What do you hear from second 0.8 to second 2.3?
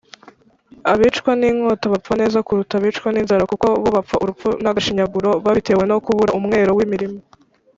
Abicwa n’inkota bapfa